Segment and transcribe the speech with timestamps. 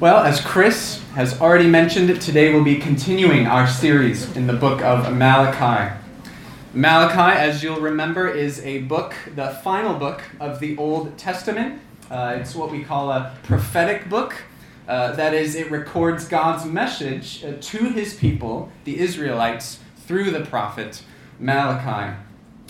[0.00, 4.80] Well, as Chris has already mentioned, today we'll be continuing our series in the book
[4.80, 5.94] of Malachi.
[6.72, 11.82] Malachi, as you'll remember, is a book, the final book of the Old Testament.
[12.10, 14.36] Uh, it's what we call a prophetic book.
[14.88, 20.46] Uh, that is, it records God's message uh, to his people, the Israelites, through the
[20.46, 21.02] prophet
[21.38, 22.16] Malachi.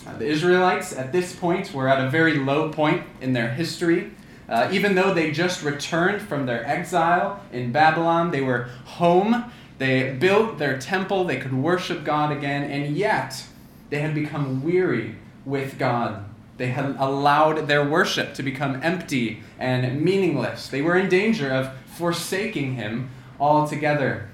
[0.04, 4.10] Uh, the Israelites, at this point, were at a very low point in their history.
[4.50, 9.44] Uh, even though they just returned from their exile in Babylon, they were home.
[9.78, 11.24] They built their temple.
[11.24, 12.68] They could worship God again.
[12.68, 13.44] And yet,
[13.90, 16.24] they had become weary with God.
[16.56, 20.68] They had allowed their worship to become empty and meaningless.
[20.68, 23.08] They were in danger of forsaking Him
[23.38, 24.28] altogether.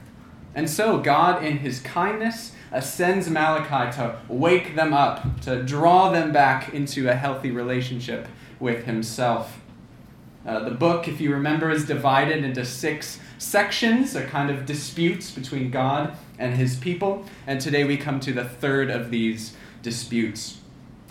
[0.55, 6.33] And so, God, in His kindness, sends Malachi to wake them up, to draw them
[6.33, 8.27] back into a healthy relationship
[8.59, 9.61] with Himself.
[10.47, 15.33] Uh, the book, if you remember, is divided into six sections, a kind of disputes
[15.33, 17.25] between God and his people.
[17.49, 20.59] And today we come to the third of these disputes.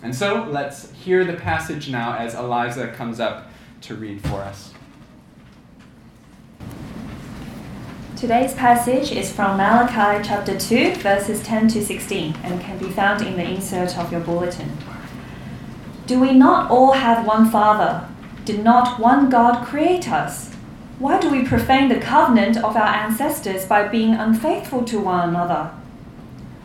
[0.02, 3.48] And so let's hear the passage now as Eliza comes up
[3.82, 4.72] to read for us.
[8.16, 13.20] Today's passage is from Malachi chapter 2, verses 10 to 16, and can be found
[13.20, 14.74] in the insert of your bulletin.
[16.06, 18.08] Do we not all have one Father?
[18.46, 20.54] Did not one God create us?
[21.00, 25.72] Why do we profane the covenant of our ancestors by being unfaithful to one another?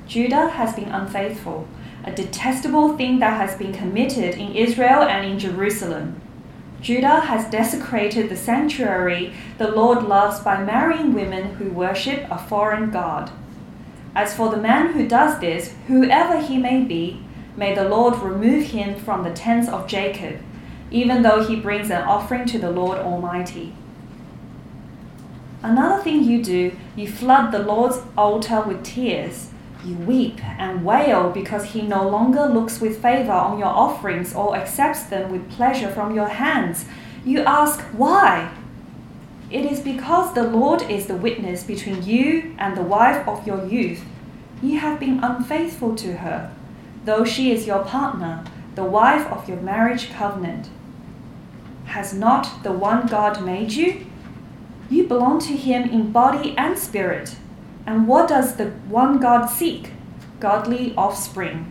[0.05, 1.67] Judah has been unfaithful,
[2.03, 6.21] a detestable thing that has been committed in Israel and in Jerusalem.
[6.83, 12.91] Judah has desecrated the sanctuary the Lord loves by marrying women who worship a foreign
[12.91, 13.31] god.
[14.13, 17.23] As for the man who does this, whoever he may be,
[17.57, 20.41] may the Lord remove him from the tents of Jacob
[20.91, 23.73] even though he brings an offering to the Lord Almighty.
[25.63, 29.49] Another thing you do, you flood the Lord's altar with tears.
[29.85, 34.55] You weep and wail because he no longer looks with favor on your offerings or
[34.55, 36.85] accepts them with pleasure from your hands.
[37.25, 38.51] You ask, Why?
[39.49, 43.65] It is because the Lord is the witness between you and the wife of your
[43.65, 44.03] youth.
[44.61, 46.53] You have been unfaithful to her,
[47.05, 48.45] though she is your partner,
[48.75, 50.69] the wife of your marriage covenant.
[51.91, 54.05] Has not the one God made you?
[54.89, 57.35] You belong to Him in body and spirit.
[57.85, 59.91] And what does the one God seek?
[60.39, 61.69] Godly offspring.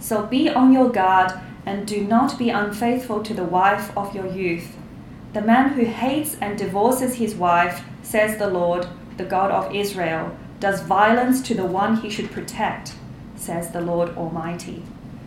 [0.00, 1.32] So be on your guard
[1.64, 4.76] and do not be unfaithful to the wife of your youth.
[5.32, 10.36] The man who hates and divorces his wife, says the Lord, the God of Israel,
[10.58, 12.94] does violence to the one he should protect,
[13.36, 14.82] says the Lord Almighty.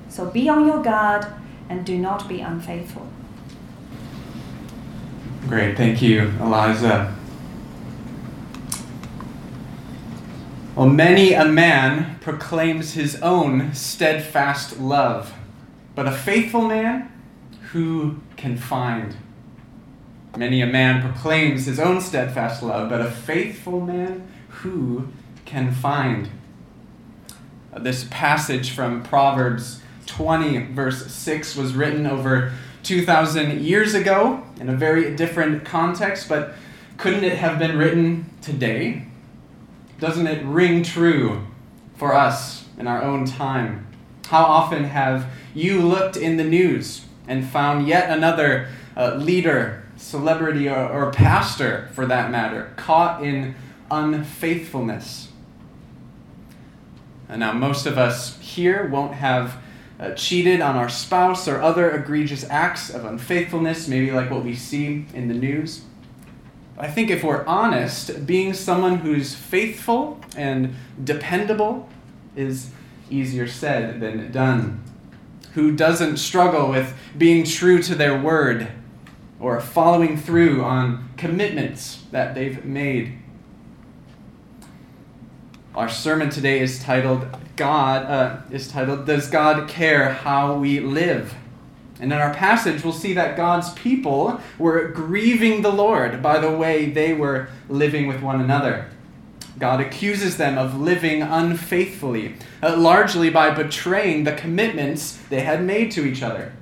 [0.09, 1.25] So be on your guard
[1.69, 3.07] and do not be unfaithful.
[5.47, 7.15] Great, thank you, Eliza.
[10.75, 15.33] Well, many a man proclaims his own steadfast love,
[15.93, 17.11] but a faithful man,
[17.71, 19.15] who can find?
[20.37, 25.09] Many a man proclaims his own steadfast love, but a faithful man, who
[25.45, 26.29] can find?
[27.77, 32.53] This passage from Proverbs 20, verse 6, was written over
[32.83, 36.53] 2,000 years ago in a very different context, but
[36.97, 39.05] couldn't it have been written today?
[39.99, 41.45] Doesn't it ring true
[41.95, 43.87] for us in our own time?
[44.27, 50.67] How often have you looked in the news and found yet another uh, leader, celebrity,
[50.69, 53.55] or, or pastor, for that matter, caught in
[53.91, 55.29] unfaithfulness?
[57.29, 59.60] And now, most of us here won't have
[60.01, 64.55] uh, cheated on our spouse or other egregious acts of unfaithfulness, maybe like what we
[64.55, 65.83] see in the news.
[66.77, 70.73] I think if we're honest, being someone who's faithful and
[71.03, 71.87] dependable
[72.35, 72.71] is
[73.11, 74.83] easier said than done.
[75.53, 78.69] Who doesn't struggle with being true to their word
[79.39, 83.19] or following through on commitments that they've made?
[85.75, 87.27] Our sermon today is titled
[87.61, 91.35] God uh, is titled Does God Care How We Live?
[91.99, 96.49] And in our passage, we'll see that God's people were grieving the Lord by the
[96.49, 98.89] way they were living with one another.
[99.59, 105.91] God accuses them of living unfaithfully, uh, largely by betraying the commitments they had made
[105.91, 106.53] to each other.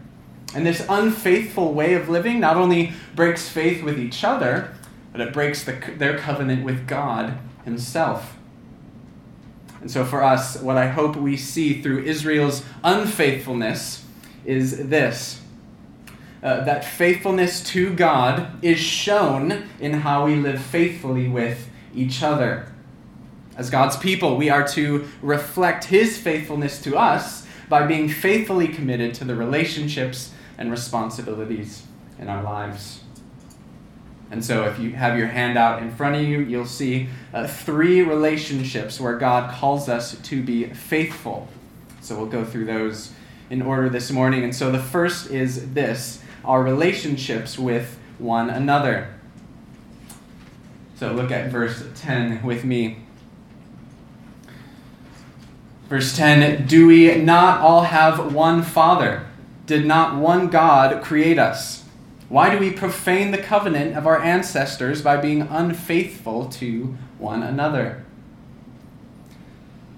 [0.54, 4.74] And this unfaithful way of living not only breaks faith with each other,
[5.14, 8.36] but it breaks the, their covenant with God Himself.
[9.82, 14.06] And so, for us, what I hope we see through Israel's unfaithfulness
[14.46, 15.42] is this
[16.42, 22.72] uh, that faithfulness to God is shown in how we live faithfully with each other.
[23.58, 29.14] As God's people, we are to reflect His faithfulness to us by being faithfully committed
[29.16, 31.84] to the relationships and responsibilities
[32.18, 32.99] in our lives.
[34.32, 38.02] And so, if you have your handout in front of you, you'll see uh, three
[38.02, 41.48] relationships where God calls us to be faithful.
[42.02, 43.12] So, we'll go through those
[43.50, 44.44] in order this morning.
[44.44, 49.16] And so, the first is this our relationships with one another.
[50.96, 53.00] So, look at verse 10 with me.
[55.90, 59.26] Verse 10 Do we not all have one Father?
[59.66, 61.84] Did not one God create us?
[62.30, 68.06] Why do we profane the covenant of our ancestors by being unfaithful to one another?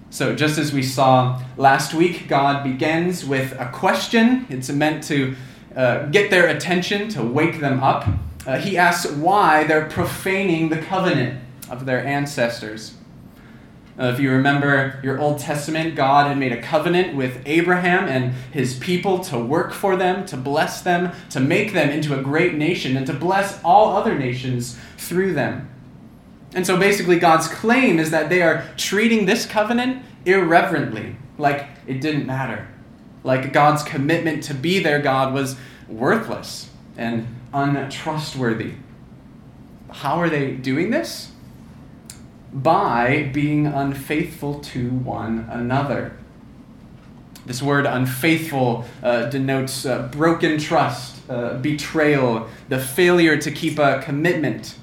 [0.09, 4.45] So, just as we saw last week, God begins with a question.
[4.49, 5.35] It's meant to
[5.75, 8.07] uh, get their attention, to wake them up.
[8.45, 11.39] Uh, he asks why they're profaning the covenant
[11.69, 12.95] of their ancestors.
[14.01, 18.33] Uh, if you remember your Old Testament, God had made a covenant with Abraham and
[18.51, 22.55] his people to work for them, to bless them, to make them into a great
[22.55, 25.69] nation, and to bless all other nations through them.
[26.55, 32.01] And so basically, God's claim is that they are treating this covenant irreverently, like it
[32.01, 32.67] didn't matter.
[33.23, 35.57] Like God's commitment to be their God was
[35.87, 38.73] worthless and untrustworthy.
[39.91, 41.30] How are they doing this?
[42.53, 46.13] By being unfaithful to one another.
[47.45, 54.01] This word unfaithful uh, denotes uh, broken trust, uh, betrayal, the failure to keep a
[54.03, 54.75] commitment.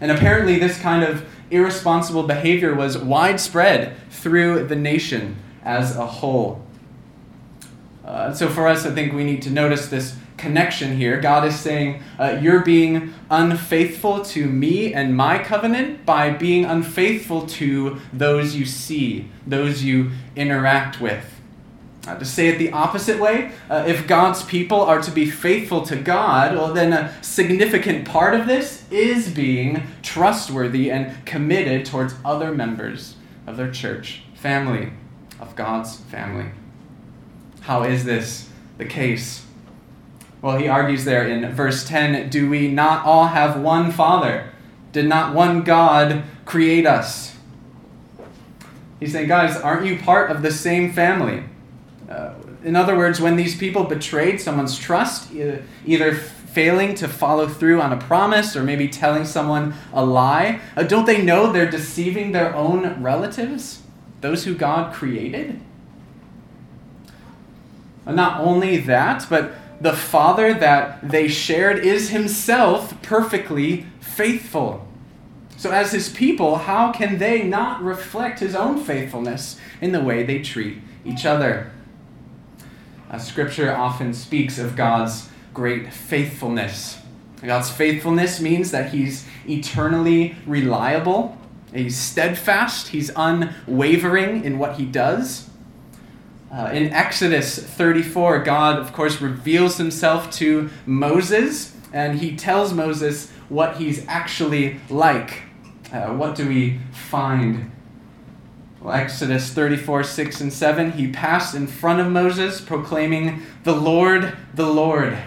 [0.00, 6.64] And apparently, this kind of irresponsible behavior was widespread through the nation as a whole.
[8.04, 11.20] Uh, so, for us, I think we need to notice this connection here.
[11.20, 17.46] God is saying, uh, You're being unfaithful to me and my covenant by being unfaithful
[17.46, 21.24] to those you see, those you interact with.
[22.06, 25.82] Uh, to say it the opposite way, uh, if God's people are to be faithful
[25.82, 32.14] to God, well, then a significant part of this is being trustworthy and committed towards
[32.24, 33.16] other members
[33.46, 34.92] of their church, family,
[35.38, 36.52] of God's family.
[37.60, 38.48] How is this
[38.78, 39.44] the case?
[40.42, 44.50] Well, he argues there in verse 10 Do we not all have one Father?
[44.92, 47.36] Did not one God create us?
[48.98, 51.44] He's saying, guys, aren't you part of the same family?
[52.08, 52.34] Uh,
[52.64, 57.92] in other words, when these people betrayed someone's trust, either failing to follow through on
[57.92, 62.54] a promise or maybe telling someone a lie, uh, don't they know they're deceiving their
[62.54, 63.82] own relatives,
[64.20, 65.60] those who God created?
[68.04, 74.86] And not only that, but the Father that they shared is himself perfectly faithful.
[75.56, 80.22] So, as his people, how can they not reflect his own faithfulness in the way
[80.22, 81.70] they treat each other?
[83.10, 86.98] Uh, scripture often speaks of God's great faithfulness.
[87.42, 91.36] God's faithfulness means that he's eternally reliable,
[91.74, 95.49] he's steadfast, he's unwavering in what he does.
[96.52, 103.30] Uh, in Exodus 34, God, of course, reveals himself to Moses, and he tells Moses
[103.48, 105.42] what he's actually like.
[105.92, 107.70] Uh, what do we find?
[108.80, 114.36] Well, Exodus 34, 6 and 7, he passed in front of Moses, proclaiming, The Lord,
[114.52, 115.18] the Lord,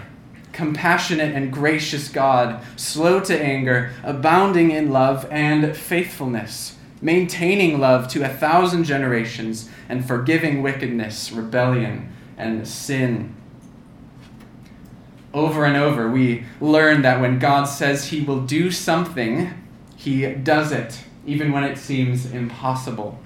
[0.52, 8.24] compassionate and gracious God, slow to anger, abounding in love and faithfulness maintaining love to
[8.24, 13.36] a thousand generations, and forgiving wickedness, rebellion, and sin.
[15.34, 19.52] Over and over, we learn that when God says he will do something,
[19.96, 23.20] he does it, even when it seems impossible.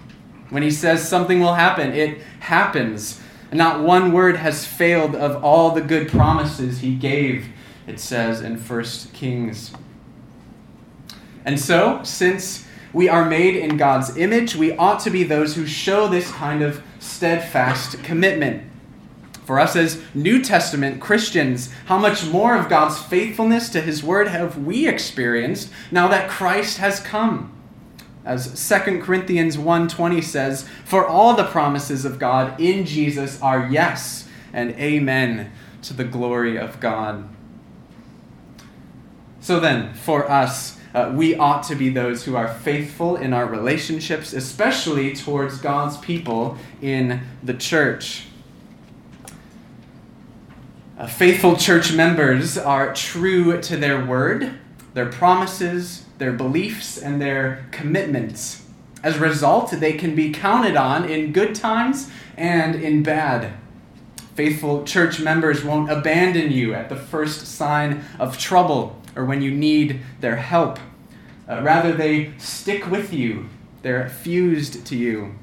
[0.51, 3.21] When he says something will happen, it happens.
[3.53, 7.47] not one word has failed of all the good promises he gave,
[7.87, 9.73] it says in 1 Kings.
[11.45, 15.67] And so, since we are made in God's image, we ought to be those who
[15.67, 18.65] show this kind of steadfast commitment.
[19.45, 24.29] For us as New Testament Christians, how much more of God's faithfulness to his word
[24.29, 27.53] have we experienced now that Christ has come?
[28.27, 34.29] As 2 Corinthians 1:20 says, "For all the promises of God in Jesus are yes
[34.53, 37.25] and amen to the glory of God."
[39.41, 43.47] So then, for us, uh, we ought to be those who are faithful in our
[43.47, 48.25] relationships, especially towards God's people in the church.
[50.99, 54.59] Uh, faithful church members are true to their word,
[54.95, 58.65] their promises, their beliefs, and their commitments.
[59.03, 63.53] As a result, they can be counted on in good times and in bad.
[64.35, 69.51] Faithful church members won't abandon you at the first sign of trouble or when you
[69.51, 70.79] need their help.
[71.49, 73.49] Uh, rather, they stick with you,
[73.83, 75.35] they're fused to you.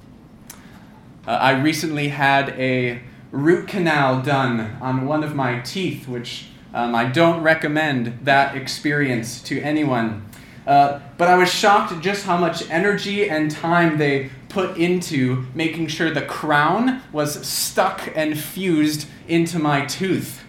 [1.27, 3.01] Uh, I recently had a
[3.32, 9.41] root canal done on one of my teeth, which um, I don't recommend that experience
[9.44, 10.25] to anyone.
[10.65, 15.88] Uh, but I was shocked just how much energy and time they put into making
[15.88, 20.44] sure the crown was stuck and fused into my tooth.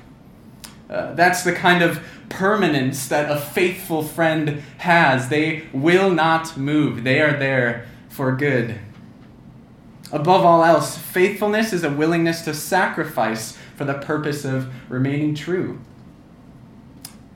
[0.89, 5.29] Uh, that's the kind of permanence that a faithful friend has.
[5.29, 8.79] They will not move, they are there for good.
[10.13, 15.81] Above all else, faithfulness is a willingness to sacrifice for the purpose of remaining true.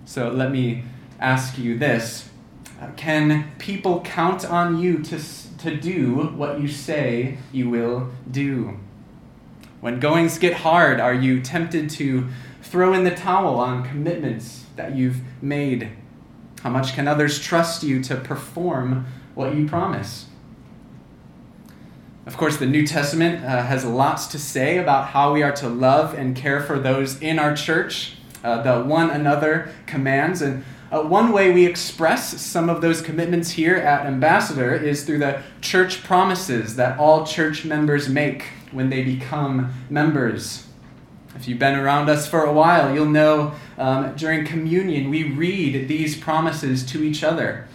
[0.04, 0.84] So let me
[1.18, 2.28] ask you this
[2.80, 5.20] uh, Can people count on you to,
[5.58, 8.78] to do what you say you will do?
[9.80, 12.28] When goings get hard, are you tempted to
[12.62, 15.90] throw in the towel on commitments that you've made?
[16.62, 20.26] How much can others trust you to perform what you promise?
[22.24, 25.68] Of course, the New Testament uh, has lots to say about how we are to
[25.68, 30.40] love and care for those in our church, uh, the one another commands.
[30.40, 35.18] And uh, one way we express some of those commitments here at Ambassador is through
[35.18, 40.69] the church promises that all church members make when they become members.
[41.40, 45.88] If you've been around us for a while, you'll know um, during communion we read
[45.88, 47.66] these promises to each other.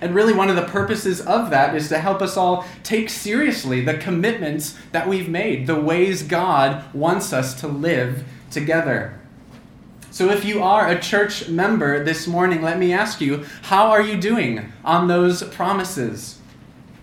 [0.00, 3.80] And really, one of the purposes of that is to help us all take seriously
[3.84, 9.20] the commitments that we've made, the ways God wants us to live together.
[10.10, 14.02] So, if you are a church member this morning, let me ask you how are
[14.02, 16.40] you doing on those promises?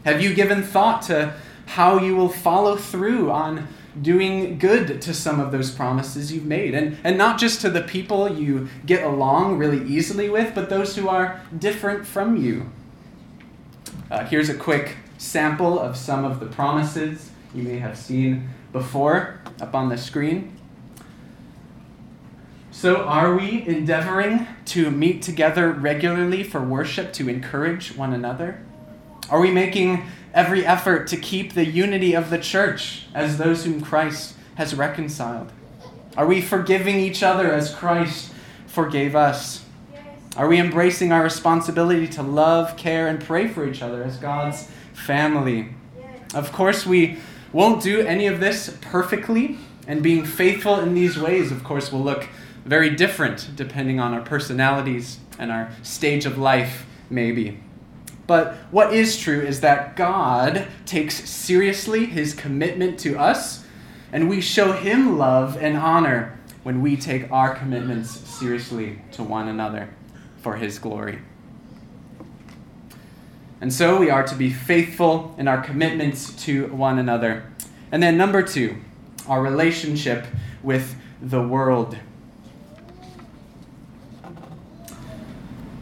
[0.03, 1.34] Have you given thought to
[1.65, 3.70] how you will follow through on
[4.01, 6.74] doing good to some of those promises you've made?
[6.74, 10.96] And, and not just to the people you get along really easily with, but those
[10.96, 12.70] who are different from you.
[14.10, 19.39] Uh, here's a quick sample of some of the promises you may have seen before
[19.60, 20.58] up on the screen.
[22.72, 28.63] So, are we endeavoring to meet together regularly for worship to encourage one another?
[29.30, 33.82] Are we making every effort to keep the unity of the church as those whom
[33.82, 35.52] Christ has reconciled?
[36.16, 38.34] Are we forgiving each other as Christ
[38.66, 39.64] forgave us?
[40.36, 44.70] Are we embracing our responsibility to love, care, and pray for each other as God's
[44.94, 45.70] family?
[46.34, 47.18] Of course, we
[47.54, 49.58] won't do any of this perfectly,
[49.88, 52.28] and being faithful in these ways, of course, will look
[52.66, 57.60] very different depending on our personalities and our stage of life, maybe.
[58.28, 63.66] But what is true is that God takes seriously his commitment to us,
[64.12, 69.48] and we show him love and honor when we take our commitments seriously to one
[69.48, 69.90] another
[70.38, 71.20] for his glory.
[73.62, 77.52] And so we are to be faithful in our commitments to one another.
[77.92, 78.78] And then, number two,
[79.28, 80.26] our relationship
[80.62, 81.98] with the world.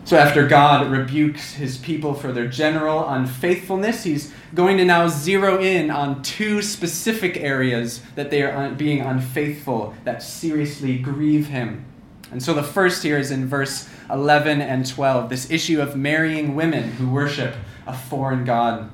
[0.06, 5.60] So, after God rebukes his people for their general unfaithfulness, he's going to now zero
[5.60, 11.86] in on two specific areas that they are being unfaithful that seriously grieve him.
[12.32, 16.54] And so the first here is in verse 11 and 12, this issue of marrying
[16.54, 17.56] women who worship
[17.88, 18.92] a foreign God.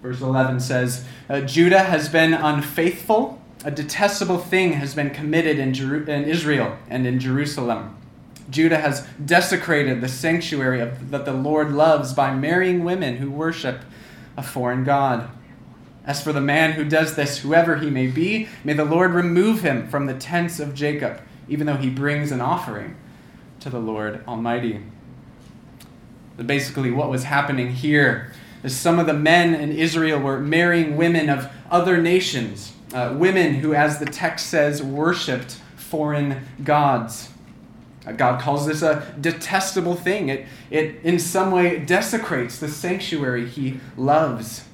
[0.00, 3.42] Verse 11 says, uh, Judah has been unfaithful.
[3.62, 5.74] A detestable thing has been committed in,
[6.08, 7.98] in Israel and in Jerusalem.
[8.50, 13.80] Judah has desecrated the sanctuary of, that the Lord loves by marrying women who worship
[14.36, 15.28] a foreign God.
[16.04, 19.62] As for the man who does this, whoever he may be, may the Lord remove
[19.62, 22.96] him from the tents of Jacob even though he brings an offering
[23.60, 24.80] to the Lord Almighty.
[26.36, 28.32] Basically, what was happening here
[28.62, 33.54] is some of the men in Israel were marrying women of other nations, uh, women
[33.54, 37.28] who, as the text says, worshipped foreign gods.
[38.06, 40.28] Uh, God calls this a detestable thing.
[40.28, 44.64] It, it, in some way, desecrates the sanctuary he loves.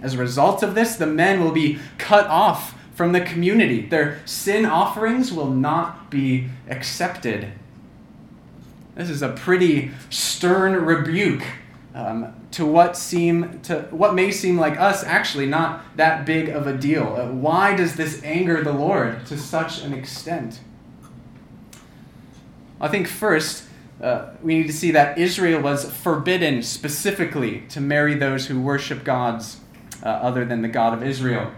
[0.00, 3.86] As a result of this, the men will be cut off from the community.
[3.86, 7.52] Their sin offerings will not be accepted.
[8.94, 11.42] This is a pretty stern rebuke
[11.94, 16.66] um, to what seem to what may seem like us actually not that big of
[16.66, 17.16] a deal.
[17.18, 20.60] Uh, why does this anger the Lord to such an extent?
[22.82, 23.64] I think first,
[24.02, 29.04] uh, we need to see that Israel was forbidden specifically to marry those who worship
[29.04, 29.60] gods
[30.02, 31.52] uh, other than the God of Israel.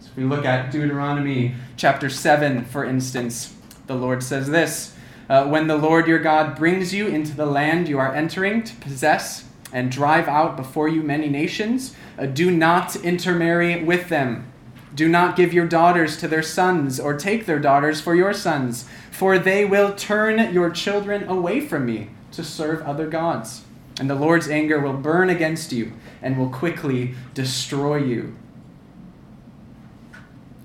[0.00, 3.54] So if we look at Deuteronomy chapter 7, for instance,
[3.86, 4.94] the Lord says this
[5.30, 8.74] uh, When the Lord your God brings you into the land you are entering to
[8.76, 14.49] possess and drive out before you many nations, uh, do not intermarry with them.
[14.94, 18.88] Do not give your daughters to their sons, or take their daughters for your sons,
[19.10, 23.62] for they will turn your children away from me to serve other gods.
[23.98, 25.92] And the Lord's anger will burn against you
[26.22, 28.36] and will quickly destroy you.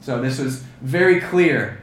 [0.01, 1.81] So, this was very clear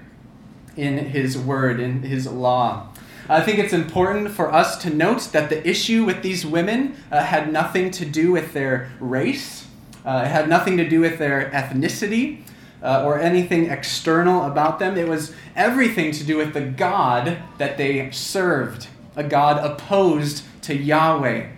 [0.76, 2.88] in his word, in his law.
[3.28, 7.22] I think it's important for us to note that the issue with these women uh,
[7.22, 9.66] had nothing to do with their race,
[10.04, 12.42] uh, it had nothing to do with their ethnicity.
[12.82, 14.98] Uh, or anything external about them.
[14.98, 20.74] It was everything to do with the God that they served, a God opposed to
[20.74, 21.48] Yahweh.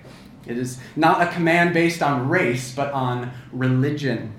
[0.47, 4.35] It is not a command based on race, but on religion.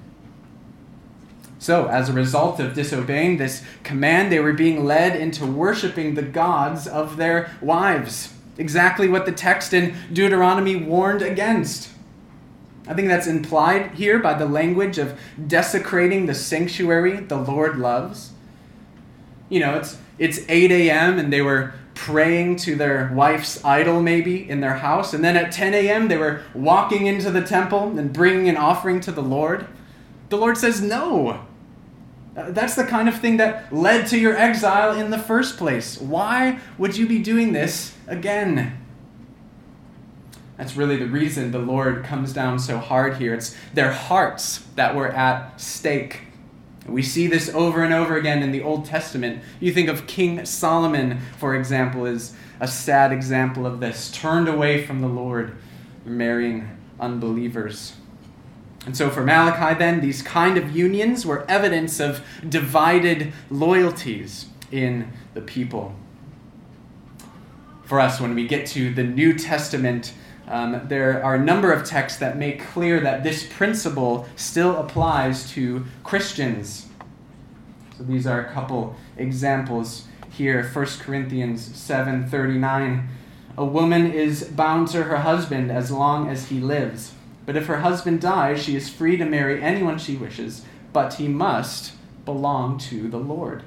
[1.58, 6.22] So, as a result of disobeying this command, they were being led into worshiping the
[6.22, 8.32] gods of their wives.
[8.60, 11.90] Exactly what the text in Deuteronomy warned against.
[12.88, 18.32] I think that's implied here by the language of desecrating the sanctuary the Lord loves.
[19.50, 21.18] You know, it's, it's 8 a.m.
[21.18, 25.14] and they were praying to their wife's idol, maybe, in their house.
[25.14, 29.00] And then at 10 a.m., they were walking into the temple and bringing an offering
[29.02, 29.66] to the Lord.
[30.30, 31.46] The Lord says, No.
[32.36, 35.98] Uh, that's the kind of thing that led to your exile in the first place.
[35.98, 38.85] Why would you be doing this again?
[40.58, 43.34] That's really the reason the Lord comes down so hard here.
[43.34, 46.22] It's their hearts that were at stake.
[46.88, 49.44] We see this over and over again in the Old Testament.
[49.60, 54.12] You think of King Solomon, for example, is a sad example of this.
[54.12, 55.58] Turned away from the Lord,
[56.06, 56.70] marrying
[57.00, 57.94] unbelievers.
[58.86, 65.12] And so for Malachi, then, these kind of unions were evidence of divided loyalties in
[65.34, 65.96] the people.
[67.84, 70.14] For us, when we get to the New Testament,
[70.48, 75.50] um, there are a number of texts that make clear that this principle still applies
[75.52, 76.88] to Christians.
[77.98, 80.64] So these are a couple examples here.
[80.64, 83.08] 1 Corinthians 7:39.
[83.58, 87.14] A woman is bound to her husband as long as he lives.
[87.46, 91.28] But if her husband dies, she is free to marry anyone she wishes, but he
[91.28, 91.94] must
[92.26, 93.64] belong to the Lord.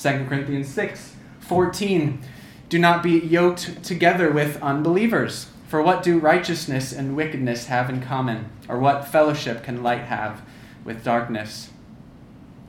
[0.00, 2.20] 2 Corinthians 6 14.
[2.68, 5.48] Do not be yoked together with unbelievers.
[5.68, 8.50] For what do righteousness and wickedness have in common?
[8.68, 10.42] Or what fellowship can light have
[10.84, 11.70] with darkness?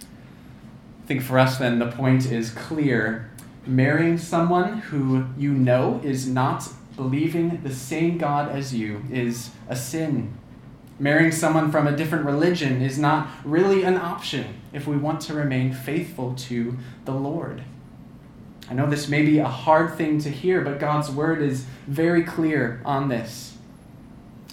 [0.02, 3.30] I think for us, then, the point is clear.
[3.66, 9.76] Marrying someone who you know is not believing the same God as you is a
[9.76, 10.34] sin.
[10.98, 15.34] Marrying someone from a different religion is not really an option if we want to
[15.34, 17.64] remain faithful to the Lord.
[18.70, 22.24] I know this may be a hard thing to hear, but God's word is very
[22.24, 23.58] clear on this.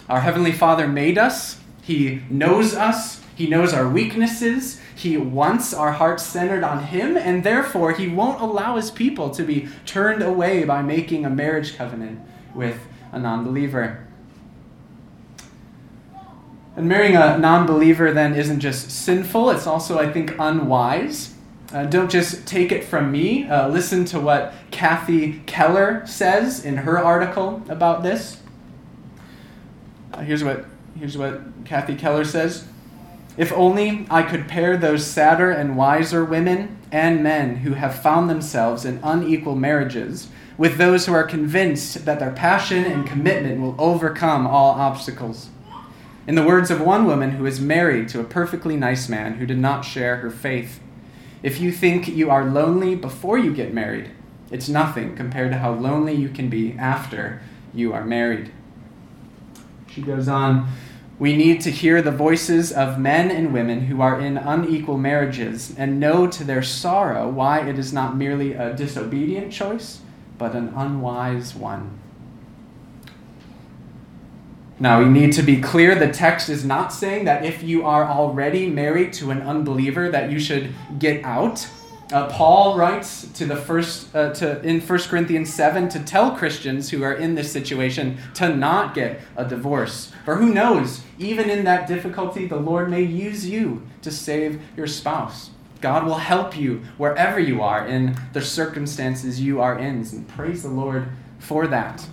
[0.09, 5.91] Our Heavenly Father made us, He knows us, He knows our weaknesses, He wants our
[5.91, 10.63] hearts centered on Him, and therefore He won't allow His people to be turned away
[10.63, 12.19] by making a marriage covenant
[12.55, 14.07] with a non believer.
[16.75, 21.35] And marrying a non believer then isn't just sinful, it's also, I think, unwise.
[21.73, 23.47] Uh, don't just take it from me.
[23.47, 28.41] Uh, listen to what Kathy Keller says in her article about this.
[30.13, 30.65] Uh, here's what
[30.97, 32.65] here's what Kathy Keller says.
[33.35, 38.29] If only I could pair those sadder and wiser women and men who have found
[38.29, 43.75] themselves in unequal marriages with those who are convinced that their passion and commitment will
[43.77, 45.49] overcome all obstacles.
[46.25, 49.45] In the words of one woman who is married to a perfectly nice man who
[49.45, 50.79] did not share her faith,
[51.43, 54.11] if you think you are lonely before you get married,
[54.51, 57.41] it's nothing compared to how lonely you can be after
[57.73, 58.51] you are married.
[59.89, 60.69] She goes on,
[61.19, 65.73] we need to hear the voices of men and women who are in unequal marriages
[65.75, 70.01] and know to their sorrow why it is not merely a disobedient choice,
[70.37, 71.99] but an unwise one.
[74.79, 78.05] Now, we need to be clear the text is not saying that if you are
[78.05, 81.67] already married to an unbeliever that you should get out.
[82.11, 86.89] Uh, Paul writes to the first uh, to in 1 Corinthians 7 to tell Christians
[86.89, 90.13] who are in this situation to not get a divorce.
[90.23, 94.87] For who knows, even in that difficulty the Lord may use you to save your
[94.87, 95.49] spouse.
[95.81, 99.97] God will help you wherever you are in the circumstances you are in.
[99.97, 101.09] And praise the Lord
[101.39, 102.07] for that.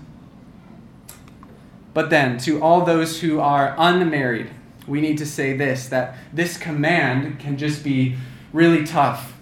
[1.95, 4.51] But then, to all those who are unmarried,
[4.87, 8.17] we need to say this that this command can just be
[8.53, 9.33] really tough.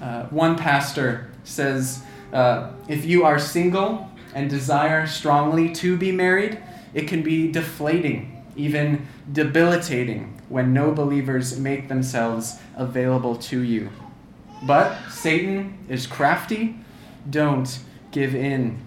[0.00, 6.58] Uh, one pastor says uh, if you are single and desire strongly to be married,
[6.92, 13.90] it can be deflating, even debilitating, when no believers make themselves available to you.
[14.62, 16.76] But Satan is crafty.
[17.28, 17.78] Don't
[18.12, 18.85] give in.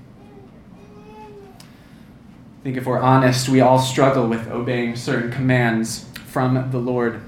[2.60, 7.22] I think if we're honest, we all struggle with obeying certain commands from the Lord.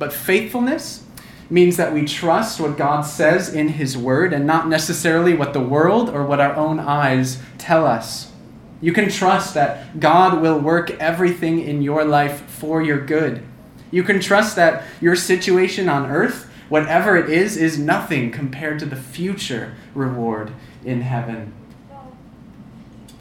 [0.00, 1.04] But faithfulness
[1.48, 5.60] means that we trust what God says in His Word and not necessarily what the
[5.60, 8.32] world or what our own eyes tell us.
[8.80, 13.44] You can trust that God will work everything in your life for your good.
[13.92, 18.86] You can trust that your situation on earth, whatever it is, is nothing compared to
[18.86, 20.52] the future reward
[20.84, 21.54] in heaven.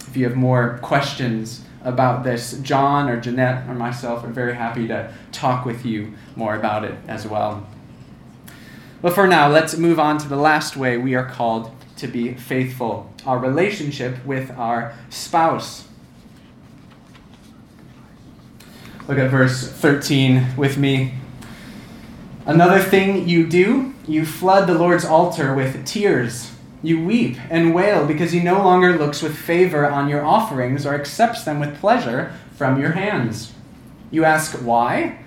[0.07, 4.87] If you have more questions about this, John or Jeanette or myself are very happy
[4.87, 7.67] to talk with you more about it as well.
[9.01, 12.33] But for now, let's move on to the last way we are called to be
[12.33, 15.85] faithful our relationship with our spouse.
[19.07, 21.13] Look at verse 13 with me.
[22.45, 26.51] Another thing you do, you flood the Lord's altar with tears.
[26.83, 30.93] You weep and wail because he no longer looks with favor on your offerings or
[30.93, 33.53] accepts them with pleasure from your hands.
[34.11, 35.19] You ask, why?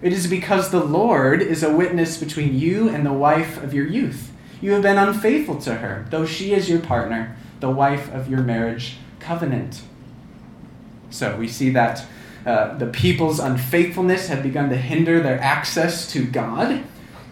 [0.00, 3.86] It is because the Lord is a witness between you and the wife of your
[3.86, 4.30] youth.
[4.60, 8.42] You have been unfaithful to her, though she is your partner, the wife of your
[8.42, 9.82] marriage covenant.
[11.10, 12.04] So we see that
[12.46, 16.84] uh, the people's unfaithfulness had begun to hinder their access to God.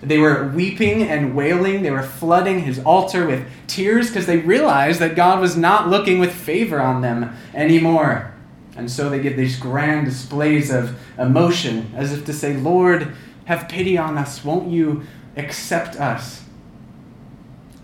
[0.03, 1.83] They were weeping and wailing.
[1.83, 6.19] They were flooding his altar with tears because they realized that God was not looking
[6.19, 8.33] with favor on them anymore.
[8.77, 13.15] And so they give these grand displays of emotion as if to say, Lord,
[13.47, 14.45] have pity on us.
[14.45, 15.05] Won't you
[15.37, 16.45] accept us?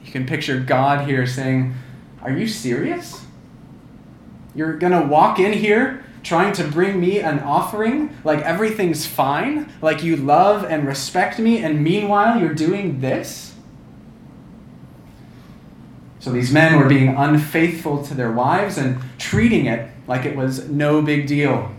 [0.05, 1.75] You can picture God here saying,
[2.21, 3.25] Are you serious?
[4.55, 9.73] You're going to walk in here trying to bring me an offering like everything's fine,
[9.81, 13.55] like you love and respect me, and meanwhile you're doing this?
[16.21, 20.69] So these men were being unfaithful to their wives and treating it like it was
[20.69, 21.73] no big deal.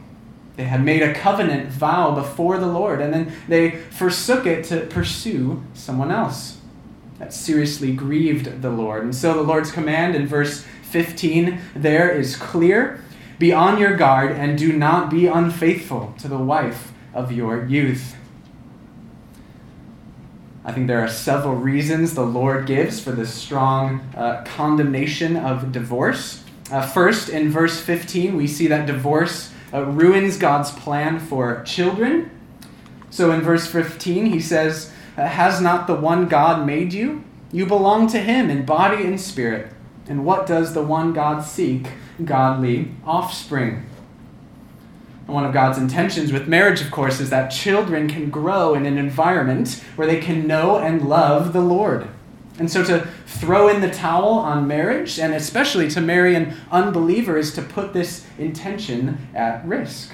[0.55, 4.81] They had made a covenant vow before the Lord, and then they forsook it to
[4.81, 6.57] pursue someone else.
[7.19, 9.03] That seriously grieved the Lord.
[9.03, 13.02] And so the Lord's command in verse 15 there is clear
[13.39, 18.15] Be on your guard and do not be unfaithful to the wife of your youth.
[20.65, 25.73] I think there are several reasons the Lord gives for this strong uh, condemnation of
[25.73, 26.43] divorce.
[26.71, 32.31] Uh, first, in verse 15, we see that divorce uh, ruins God's plan for children.
[33.09, 37.23] So in verse 15, he says, Has not the one God made you?
[37.51, 39.73] You belong to him in body and spirit.
[40.07, 41.87] And what does the one God seek?
[42.23, 43.85] Godly offspring.
[45.25, 48.85] And one of God's intentions with marriage, of course, is that children can grow in
[48.85, 52.09] an environment where they can know and love the Lord.
[52.59, 57.37] And so to throw in the towel on marriage, and especially to marry an unbeliever,
[57.37, 60.11] is to put this intention at risk.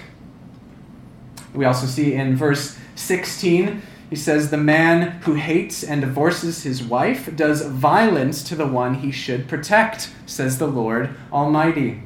[1.54, 6.84] We also see in verse 16, he says, The man who hates and divorces his
[6.84, 12.02] wife does violence to the one he should protect, says the Lord Almighty.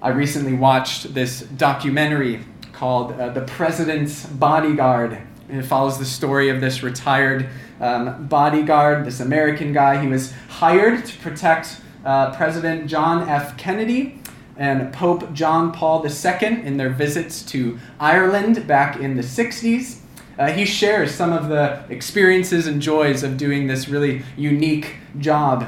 [0.00, 5.18] I recently watched this documentary called uh, The President's Bodyguard.
[5.48, 7.48] And it follows the story of this retired
[7.80, 10.00] um, bodyguard, this American guy.
[10.00, 13.56] He was hired to protect uh, President John F.
[13.56, 14.20] Kennedy
[14.56, 19.98] and Pope John Paul II in their visits to Ireland back in the 60s.
[20.38, 25.66] Uh, he shares some of the experiences and joys of doing this really unique job.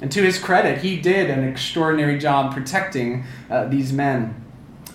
[0.00, 4.44] And to his credit, he did an extraordinary job protecting uh, these men.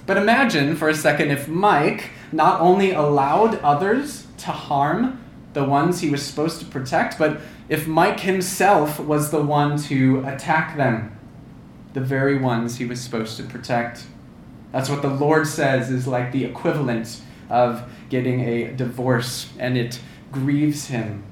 [0.06, 5.19] But imagine for a second if Mike not only allowed others to harm
[5.53, 10.25] the ones he was supposed to protect, but if Mike himself was the one to
[10.25, 11.17] attack them,
[11.93, 14.06] the very ones he was supposed to protect.
[14.71, 19.99] That's what the Lord says is like the equivalent of getting a divorce, and it
[20.32, 21.23] grieves him.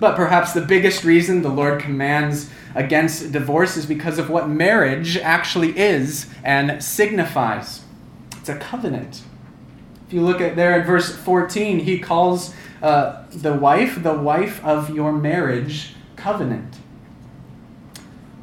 [0.00, 5.16] But perhaps the biggest reason the Lord commands against divorce is because of what marriage
[5.16, 7.82] actually is and signifies.
[8.36, 9.22] It's a covenant
[10.06, 14.62] If you look at there at verse 14, he calls uh, the wife the wife
[14.64, 16.76] of your marriage covenant.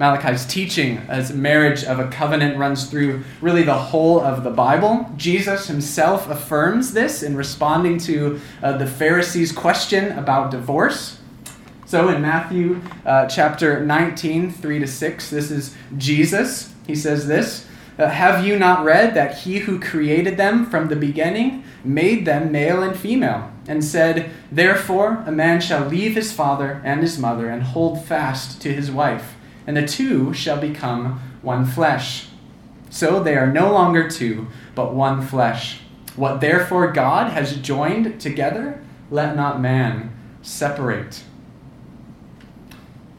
[0.01, 5.07] Malachi's teaching as marriage of a covenant runs through really the whole of the Bible.
[5.15, 11.19] Jesus himself affirms this in responding to uh, the Pharisees' question about divorce.
[11.85, 16.73] So in Matthew uh, chapter 19, 3 to 6, this is Jesus.
[16.87, 17.67] He says this
[17.99, 22.51] uh, Have you not read that he who created them from the beginning made them
[22.51, 27.49] male and female, and said, Therefore a man shall leave his father and his mother
[27.49, 29.35] and hold fast to his wife?
[29.65, 32.27] And the two shall become one flesh.
[32.89, 35.81] So they are no longer two, but one flesh.
[36.15, 41.23] What therefore God has joined together, let not man separate.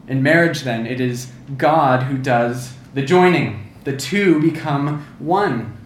[0.07, 3.73] In marriage, then, it is God who does the joining.
[3.83, 5.77] The two become one.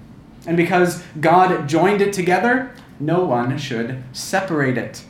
[0.45, 5.03] And because God joined it together, no one should separate it.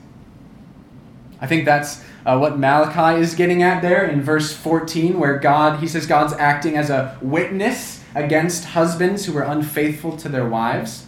[1.39, 5.80] I think that's uh, what Malachi is getting at there in verse 14, where God,
[5.80, 11.06] he says God's acting as a witness against husbands who were unfaithful to their wives.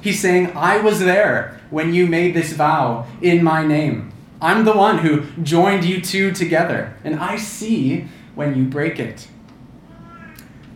[0.00, 4.12] He's saying, I was there when you made this vow in my name.
[4.40, 9.28] I'm the one who joined you two together, and I see when you break it.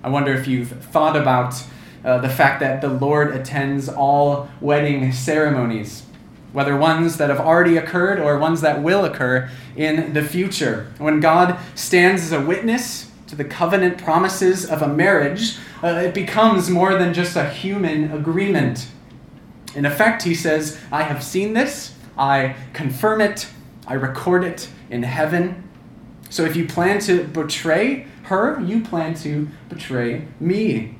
[0.05, 1.61] I wonder if you've thought about
[2.05, 6.06] uh, the fact that the Lord attends all wedding ceremonies
[6.57, 10.91] whether ones that have already occurred or ones that will occur in the future.
[10.97, 16.15] When God stands as a witness to the covenant promises of a marriage, uh, it
[16.15, 18.89] becomes more than just a human agreement.
[19.75, 23.49] In effect, he says, I have seen this, I confirm it,
[23.87, 25.69] I record it in heaven.
[26.31, 30.96] So if you plan to betray her, you plan to betray me.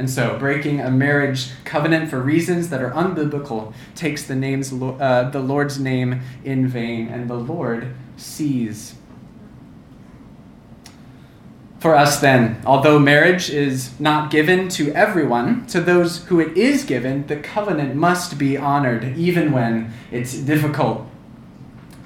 [0.00, 5.28] And so, breaking a marriage covenant for reasons that are unbiblical takes the, name's, uh,
[5.30, 8.94] the Lord's name in vain, and the Lord sees.
[11.80, 16.84] For us, then, although marriage is not given to everyone, to those who it is
[16.84, 21.06] given, the covenant must be honored, even when it's difficult.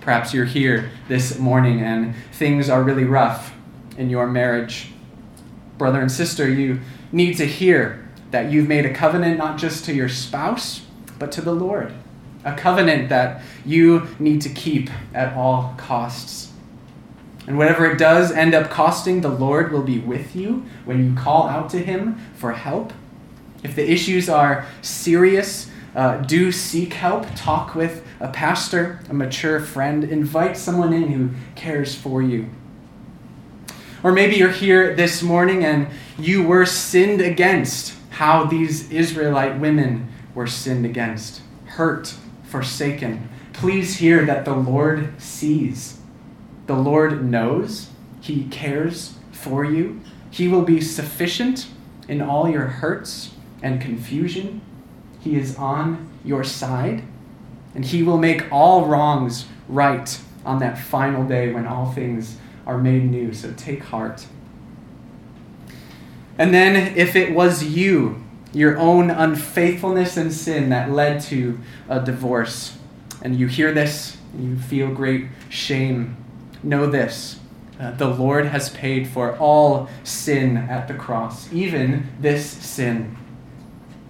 [0.01, 3.55] Perhaps you're here this morning and things are really rough
[3.97, 4.91] in your marriage.
[5.79, 6.81] Brother and sister, you
[7.15, 10.83] need to hear that you've made a covenant not just to your spouse,
[11.19, 11.93] but to the Lord.
[12.45, 16.53] A covenant that you need to keep at all costs.
[17.47, 21.15] And whatever it does end up costing, the Lord will be with you when you
[21.15, 22.93] call out to Him for help.
[23.63, 27.27] If the issues are serious, uh, do seek help.
[27.37, 30.03] Talk with a pastor, a mature friend.
[30.03, 32.51] Invite someone in who cares for you.
[34.05, 35.89] Or maybe you're here this morning and
[36.19, 43.31] you were sinned against, how these Israelite women were sinned against, hurt, forsaken.
[43.55, 46.01] Please hear that the Lord sees.
[46.67, 47.89] The Lord knows.
[48.21, 50.03] He cares for you.
[50.31, 51.69] He will be sufficient
[52.07, 54.61] in all your hurts and confusion.
[55.21, 57.05] He is on your side,
[57.75, 62.79] and He will make all wrongs right on that final day when all things are
[62.79, 63.33] made new.
[63.33, 64.27] So take heart.
[66.37, 72.01] And then, if it was you, your own unfaithfulness and sin that led to a
[72.01, 72.77] divorce,
[73.23, 76.17] and you hear this, you feel great shame,
[76.63, 77.39] know this.
[77.79, 83.17] Uh, the Lord has paid for all sin at the cross, even this sin.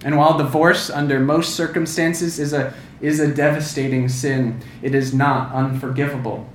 [0.04, 5.52] And while divorce, under most circumstances, is a, is a devastating sin, it is not
[5.52, 6.46] unforgivable.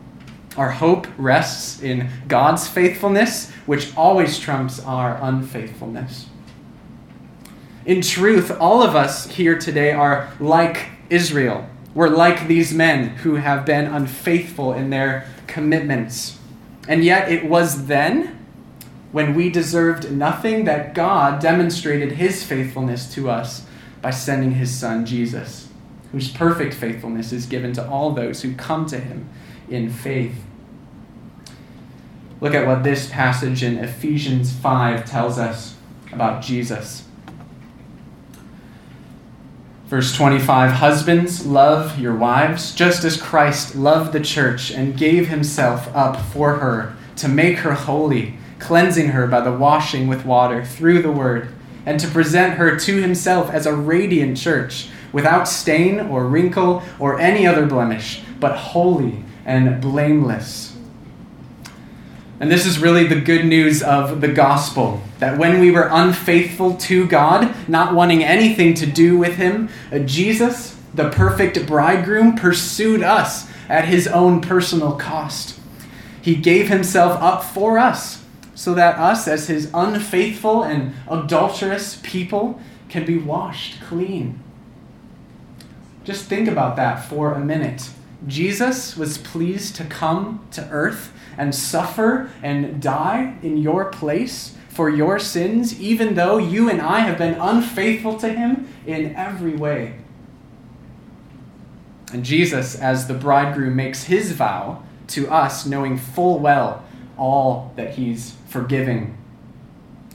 [0.60, 6.26] Our hope rests in God's faithfulness, which always trumps our unfaithfulness.
[7.86, 11.66] In truth, all of us here today are like Israel.
[11.96, 16.38] We're like these men who have been unfaithful in their commitments.
[16.90, 18.46] And yet, it was then,
[19.14, 23.66] when we deserved nothing, that God demonstrated his faithfulness to us
[24.02, 25.70] by sending his son, Jesus,
[26.12, 29.30] whose perfect faithfulness is given to all those who come to him
[29.70, 30.36] in faith.
[32.42, 35.76] Look at what this passage in Ephesians 5 tells us
[36.14, 37.04] about Jesus.
[39.88, 45.94] Verse 25 Husbands, love your wives, just as Christ loved the church and gave himself
[45.96, 51.02] up for her to make her holy, cleansing her by the washing with water through
[51.02, 51.50] the word,
[51.86, 57.20] and to present her to himself as a radiant church, without stain or wrinkle or
[57.20, 60.69] any other blemish, but holy and blameless.
[62.40, 66.76] And this is really the good news of the gospel that when we were unfaithful
[66.78, 73.04] to God, not wanting anything to do with Him, uh, Jesus, the perfect bridegroom, pursued
[73.04, 75.60] us at His own personal cost.
[76.22, 78.24] He gave Himself up for us
[78.56, 84.42] so that us, as His unfaithful and adulterous people, can be washed clean.
[86.06, 87.90] Just think about that for a minute.
[88.26, 94.90] Jesus was pleased to come to earth and suffer and die in your place for
[94.90, 99.96] your sins, even though you and I have been unfaithful to him in every way.
[102.12, 106.84] And Jesus, as the bridegroom, makes his vow to us, knowing full well
[107.18, 109.18] all that he's forgiving.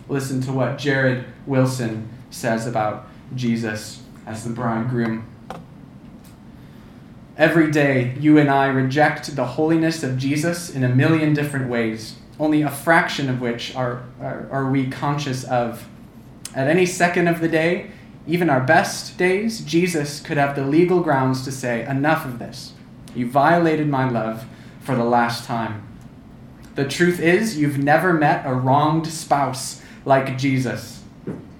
[0.09, 5.27] Listen to what Jared Wilson says about Jesus as the bridegroom.
[7.37, 12.15] Every day, you and I reject the holiness of Jesus in a million different ways,
[12.39, 15.89] only a fraction of which are, are, are, we conscious of.
[16.55, 17.91] At any second of the day,
[18.29, 22.73] even our best days, Jesus could have the legal grounds to say, Enough of this.
[23.17, 24.47] You violated my love
[24.81, 25.83] for the last time.
[26.77, 31.03] The truth is, you've never met a wronged spouse like Jesus.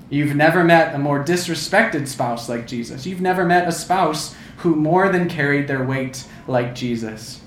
[0.09, 3.07] You've never met a more disrespected spouse like Jesus.
[3.07, 7.43] You've never met a spouse who more than carried their weight like Jesus.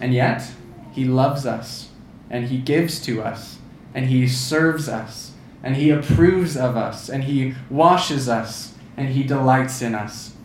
[0.00, 0.48] And yet,
[0.92, 1.90] he loves us,
[2.30, 3.58] and he gives to us,
[3.96, 9.24] and he serves us, and he approves of us, and he washes us, and he
[9.24, 10.36] delights in us.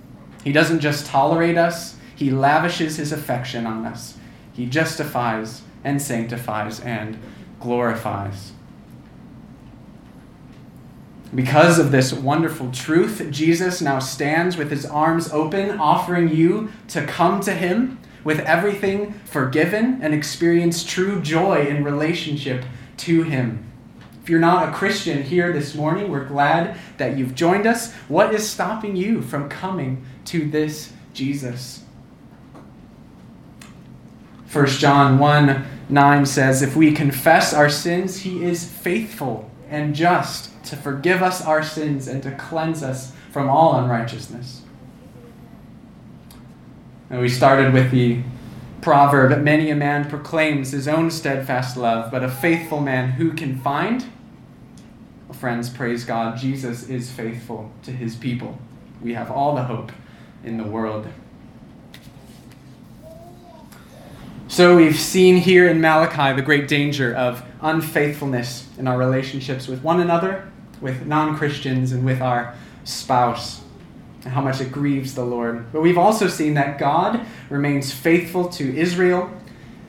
[0.44, 4.18] He doesn't just tolerate us, he lavishes his affection on us.
[4.54, 7.20] He justifies and sanctifies and
[7.60, 8.54] glorifies.
[11.36, 17.06] Because of this wonderful truth, Jesus now stands with his arms open, offering you to
[17.06, 22.64] come to him with everything forgiven and experience true joy in relationship
[22.98, 23.70] to him.
[24.24, 27.94] If you're not a Christian here this morning, we're glad that you've joined us.
[28.08, 31.84] What is stopping you from coming to this Jesus?
[34.52, 40.52] 1 John 1 9 says, If we confess our sins, he is faithful and just
[40.66, 44.62] to forgive us our sins and to cleanse us from all unrighteousness.
[47.10, 48.22] And we started with the
[48.82, 53.60] proverb Many a man proclaims his own steadfast love, but a faithful man who can
[53.60, 54.06] find?
[55.28, 58.60] Well, friends, praise God, Jesus is faithful to his people.
[59.02, 59.92] We have all the hope
[60.44, 61.08] in the world.
[64.56, 69.84] So we've seen here in Malachi the great danger of unfaithfulness in our relationships with
[69.84, 73.66] one another with non Christians and with our spouse,
[74.24, 75.74] and how much it grieves the Lord.
[75.74, 79.30] But we've also seen that God remains faithful to Israel,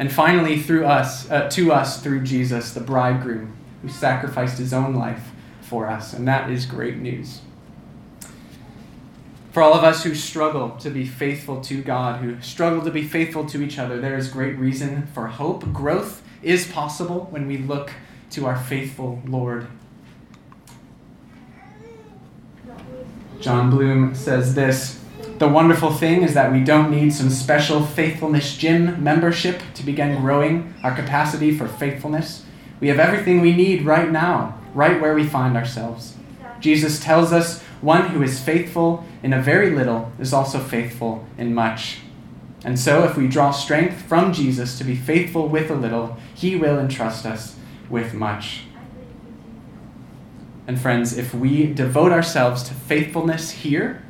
[0.00, 4.96] and finally through us, uh, to us through Jesus, the bridegroom, who sacrificed his own
[4.96, 6.12] life for us.
[6.12, 7.40] And that is great news.
[9.56, 13.02] For all of us who struggle to be faithful to God, who struggle to be
[13.02, 15.72] faithful to each other, there is great reason for hope.
[15.72, 17.90] Growth is possible when we look
[18.32, 19.66] to our faithful Lord
[23.40, 25.02] Jon Bloom says this
[25.38, 30.20] The wonderful thing is that we don't need some special faithfulness gym membership to begin
[30.20, 32.44] growing our capacity for faithfulness.
[32.78, 36.12] We have everything we need right now, right where we find ourselves.
[36.60, 41.54] Jesus tells us one who is faithful in a very little is also faithful in
[41.54, 41.98] much.
[42.64, 46.56] And so, if we draw strength from Jesus to be faithful with a little, he
[46.56, 47.56] will entrust us
[47.88, 48.62] with much.
[50.66, 54.02] And friends, if we devote ourselves to faithfulness here,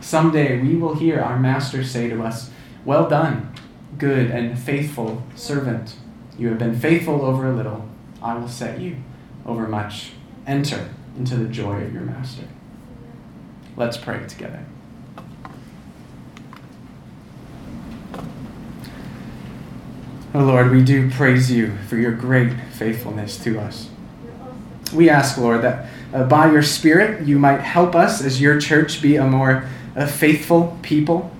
[0.00, 2.50] someday we will hear our Master say to us,
[2.84, 3.52] Well done,
[3.96, 5.96] good and faithful servant.
[6.38, 7.88] You have been faithful over a little,
[8.22, 8.96] I will set you
[9.44, 10.12] over much.
[10.46, 12.44] Enter into the joy of your Master.
[13.78, 14.64] Let's pray together.
[20.34, 23.88] Oh Lord, we do praise you for your great faithfulness to us.
[24.92, 29.00] We ask, Lord, that uh, by your Spirit you might help us as your church
[29.00, 31.30] be a more uh, faithful people.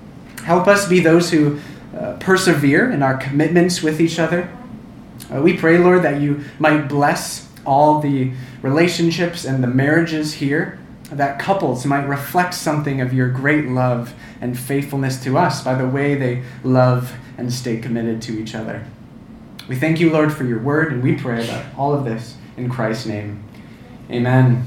[0.45, 1.59] Help us be those who
[1.97, 4.49] uh, persevere in our commitments with each other.
[5.35, 8.31] Uh, we pray, Lord, that you might bless all the
[8.63, 10.79] relationships and the marriages here,
[11.11, 15.87] that couples might reflect something of your great love and faithfulness to us by the
[15.87, 18.87] way they love and stay committed to each other.
[19.69, 22.71] We thank you, Lord, for your word, and we pray that all of this in
[22.71, 23.43] Christ's name.
[24.11, 24.65] Amen.